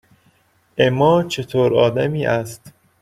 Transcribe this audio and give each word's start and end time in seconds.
اِما 0.77 1.23
چطور 1.23 1.75
آدمی 1.79 2.25
است؟ 2.25 2.73